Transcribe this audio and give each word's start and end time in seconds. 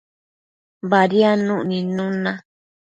Badiadnuc 0.89 1.61
nidnun 1.67 2.13
na 2.23 2.31